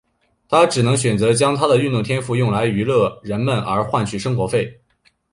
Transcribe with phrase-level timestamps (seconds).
[0.49, 4.81] 他只能选择将他的运动天赋用来娱乐人们而换取生活费。